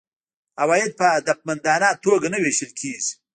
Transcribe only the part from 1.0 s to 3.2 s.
هدفمندانه توګه نه وېشل کیږي.